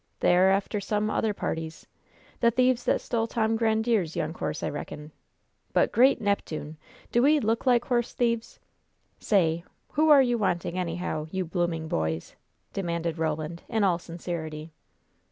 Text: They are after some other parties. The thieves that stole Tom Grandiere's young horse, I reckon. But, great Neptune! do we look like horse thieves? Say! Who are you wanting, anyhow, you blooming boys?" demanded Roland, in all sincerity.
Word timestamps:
They 0.19 0.35
are 0.35 0.49
after 0.49 0.79
some 0.81 1.11
other 1.11 1.31
parties. 1.31 1.85
The 2.39 2.49
thieves 2.49 2.85
that 2.85 3.01
stole 3.01 3.27
Tom 3.27 3.55
Grandiere's 3.55 4.15
young 4.15 4.33
horse, 4.33 4.63
I 4.63 4.69
reckon. 4.71 5.11
But, 5.73 5.91
great 5.91 6.19
Neptune! 6.19 6.77
do 7.11 7.21
we 7.21 7.39
look 7.39 7.67
like 7.67 7.85
horse 7.85 8.11
thieves? 8.13 8.59
Say! 9.19 9.63
Who 9.91 10.09
are 10.09 10.23
you 10.23 10.39
wanting, 10.39 10.75
anyhow, 10.75 11.27
you 11.29 11.45
blooming 11.45 11.87
boys?" 11.87 12.35
demanded 12.73 13.19
Roland, 13.19 13.61
in 13.69 13.83
all 13.83 13.99
sincerity. 13.99 14.71